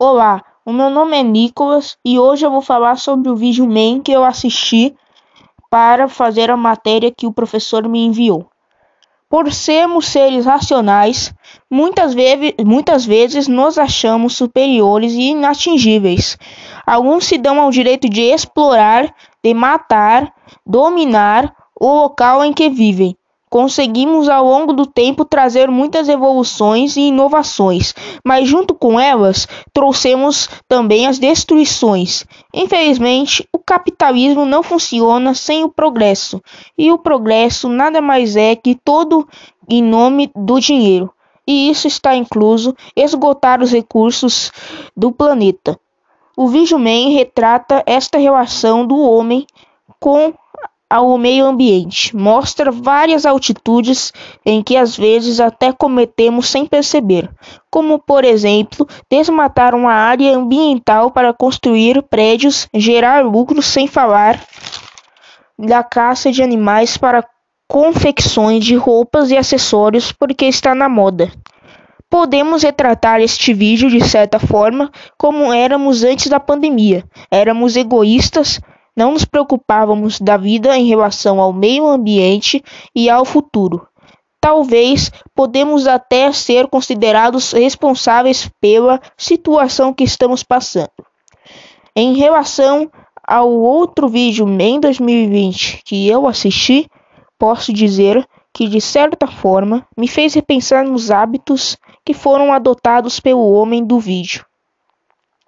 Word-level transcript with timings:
Olá, 0.00 0.44
o 0.64 0.72
meu 0.72 0.90
nome 0.90 1.18
é 1.18 1.24
Nicolas 1.24 1.98
e 2.04 2.20
hoje 2.20 2.46
eu 2.46 2.52
vou 2.52 2.60
falar 2.60 2.96
sobre 2.98 3.28
o 3.28 3.34
vídeo 3.34 3.66
main 3.66 4.00
que 4.00 4.12
eu 4.12 4.22
assisti 4.22 4.94
para 5.68 6.06
fazer 6.06 6.52
a 6.52 6.56
matéria 6.56 7.10
que 7.10 7.26
o 7.26 7.32
professor 7.32 7.88
me 7.88 8.06
enviou. 8.06 8.48
Por 9.28 9.52
sermos 9.52 10.06
seres 10.06 10.46
racionais, 10.46 11.34
muitas, 11.68 12.14
ve 12.14 12.54
muitas 12.64 13.04
vezes 13.04 13.48
nos 13.48 13.76
achamos 13.76 14.36
superiores 14.36 15.14
e 15.14 15.30
inatingíveis. 15.30 16.38
Alguns 16.86 17.24
se 17.24 17.36
dão 17.36 17.60
ao 17.60 17.68
direito 17.68 18.08
de 18.08 18.22
explorar, 18.22 19.12
de 19.42 19.52
matar, 19.52 20.32
dominar 20.64 21.52
o 21.74 22.02
local 22.02 22.44
em 22.44 22.52
que 22.52 22.70
vivem 22.70 23.16
Conseguimos 23.50 24.28
ao 24.28 24.44
longo 24.44 24.72
do 24.72 24.84
tempo 24.84 25.24
trazer 25.24 25.70
muitas 25.70 26.08
evoluções 26.08 26.96
e 26.96 27.02
inovações, 27.08 27.94
mas 28.24 28.48
junto 28.48 28.74
com 28.74 29.00
elas 29.00 29.48
trouxemos 29.72 30.48
também 30.68 31.06
as 31.06 31.18
destruições. 31.18 32.26
Infelizmente, 32.52 33.48
o 33.52 33.58
capitalismo 33.58 34.44
não 34.44 34.62
funciona 34.62 35.34
sem 35.34 35.64
o 35.64 35.70
progresso, 35.70 36.42
e 36.76 36.92
o 36.92 36.98
progresso 36.98 37.68
nada 37.68 38.00
mais 38.00 38.36
é 38.36 38.54
que 38.54 38.74
todo 38.74 39.26
em 39.68 39.82
nome 39.82 40.30
do 40.34 40.60
dinheiro. 40.60 41.12
E 41.46 41.70
isso 41.70 41.86
está 41.86 42.14
incluso 42.14 42.76
esgotar 42.94 43.62
os 43.62 43.72
recursos 43.72 44.52
do 44.94 45.10
planeta. 45.10 45.80
O 46.36 46.46
Vídeo 46.46 46.78
Man 46.78 47.08
retrata 47.10 47.82
esta 47.86 48.18
relação 48.18 48.86
do 48.86 48.98
homem 48.98 49.46
com 49.98 50.34
ao 50.90 51.18
meio 51.18 51.44
ambiente. 51.44 52.16
Mostra 52.16 52.70
várias 52.70 53.26
altitudes 53.26 54.12
em 54.44 54.62
que 54.62 54.76
às 54.76 54.96
vezes 54.96 55.40
até 55.40 55.72
cometemos 55.72 56.48
sem 56.48 56.66
perceber, 56.66 57.30
como 57.70 57.98
por 57.98 58.24
exemplo, 58.24 58.88
desmatar 59.10 59.74
uma 59.74 59.92
área 59.92 60.36
ambiental 60.36 61.10
para 61.10 61.32
construir 61.32 62.02
prédios, 62.02 62.68
gerar 62.74 63.24
lucros 63.24 63.66
sem 63.66 63.86
falar 63.86 64.42
da 65.58 65.82
caça 65.82 66.30
de 66.30 66.42
animais 66.42 66.96
para 66.96 67.24
confecções 67.68 68.64
de 68.64 68.74
roupas 68.76 69.30
e 69.30 69.36
acessórios 69.36 70.10
porque 70.10 70.46
está 70.46 70.74
na 70.74 70.88
moda. 70.88 71.30
Podemos 72.10 72.62
retratar 72.62 73.20
este 73.20 73.52
vídeo 73.52 73.90
de 73.90 74.02
certa 74.02 74.38
forma 74.38 74.90
como 75.18 75.52
éramos 75.52 76.02
antes 76.02 76.28
da 76.28 76.40
pandemia. 76.40 77.04
Éramos 77.30 77.76
egoístas, 77.76 78.58
não 78.98 79.12
nos 79.12 79.24
preocupávamos 79.24 80.18
da 80.18 80.36
vida 80.36 80.76
em 80.76 80.88
relação 80.88 81.40
ao 81.40 81.52
meio 81.52 81.86
ambiente 81.86 82.60
e 82.92 83.08
ao 83.08 83.24
futuro. 83.24 83.86
Talvez 84.40 85.12
podemos 85.36 85.86
até 85.86 86.32
ser 86.32 86.66
considerados 86.66 87.52
responsáveis 87.52 88.50
pela 88.60 89.00
situação 89.16 89.94
que 89.94 90.02
estamos 90.02 90.42
passando. 90.42 90.90
Em 91.94 92.16
relação 92.16 92.90
ao 93.22 93.48
outro 93.48 94.08
vídeo 94.08 94.48
em 94.60 94.80
2020 94.80 95.80
que 95.84 96.08
eu 96.08 96.26
assisti, 96.26 96.90
posso 97.38 97.72
dizer 97.72 98.28
que 98.52 98.66
de 98.66 98.80
certa 98.80 99.28
forma 99.28 99.86
me 99.96 100.08
fez 100.08 100.34
repensar 100.34 100.84
nos 100.84 101.12
hábitos 101.12 101.78
que 102.04 102.14
foram 102.14 102.52
adotados 102.52 103.20
pelo 103.20 103.52
homem 103.52 103.84
do 103.84 104.00
vídeo. 104.00 104.44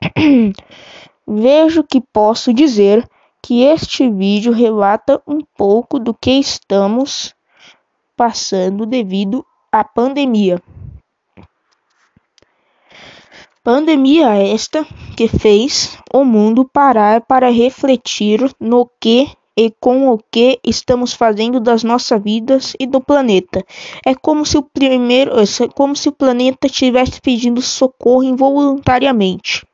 Vejo 1.26 1.82
que 1.82 2.00
posso 2.00 2.52
dizer 2.54 3.04
que 3.42 3.64
este 3.64 4.08
vídeo 4.08 4.52
relata 4.52 5.20
um 5.26 5.40
pouco 5.56 5.98
do 5.98 6.14
que 6.14 6.30
estamos 6.30 7.34
passando 8.16 8.86
devido 8.86 9.44
à 9.70 9.82
pandemia. 9.82 10.62
Pandemia 13.64 14.34
esta 14.36 14.84
que 15.16 15.28
fez 15.28 15.98
o 16.12 16.24
mundo 16.24 16.64
parar 16.64 17.20
para 17.22 17.50
refletir 17.50 18.50
no 18.60 18.88
que 19.00 19.28
e 19.56 19.70
com 19.70 20.08
o 20.08 20.18
que 20.18 20.58
estamos 20.64 21.12
fazendo 21.12 21.60
das 21.60 21.84
nossas 21.84 22.22
vidas 22.22 22.74
e 22.78 22.86
do 22.86 23.00
planeta. 23.00 23.64
É 24.04 24.14
como 24.14 24.46
se 24.46 24.56
o 24.56 24.62
primeiro, 24.62 25.32
é 25.38 25.68
como 25.74 25.94
se 25.94 26.08
o 26.08 26.12
planeta 26.12 26.66
estivesse 26.66 27.20
pedindo 27.20 27.60
socorro 27.60 28.22
involuntariamente. 28.22 29.66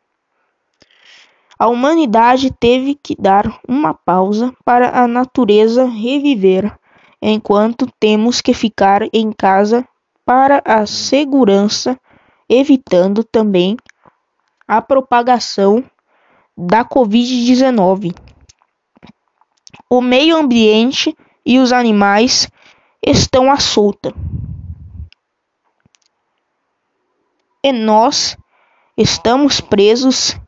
A 1.58 1.66
humanidade 1.66 2.52
teve 2.52 2.94
que 2.94 3.16
dar 3.20 3.60
uma 3.66 3.92
pausa 3.92 4.54
para 4.64 5.02
a 5.02 5.08
natureza 5.08 5.86
reviver, 5.86 6.72
enquanto 7.20 7.90
temos 7.98 8.40
que 8.40 8.54
ficar 8.54 9.02
em 9.12 9.32
casa 9.32 9.84
para 10.24 10.62
a 10.64 10.86
segurança, 10.86 11.98
evitando 12.48 13.24
também 13.24 13.76
a 14.68 14.80
propagação 14.80 15.82
da 16.56 16.84
Covid-19. 16.84 18.14
O 19.90 20.00
meio 20.00 20.36
ambiente 20.36 21.16
e 21.44 21.58
os 21.58 21.72
animais 21.72 22.48
estão 23.02 23.50
à 23.50 23.58
solta. 23.58 24.14
E 27.64 27.72
nós 27.72 28.36
estamos 28.96 29.60
presos 29.60 30.38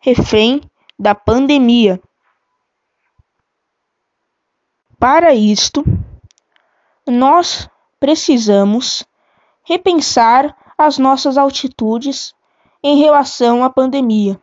refém 0.00 0.60
da 0.98 1.14
pandemia. 1.14 2.00
Para 4.98 5.34
isto, 5.34 5.84
nós 7.06 7.68
precisamos 8.00 9.06
repensar 9.64 10.56
as 10.76 10.98
nossas 10.98 11.36
atitudes 11.36 12.34
em 12.82 12.98
relação 12.98 13.64
à 13.64 13.70
pandemia. 13.70 14.40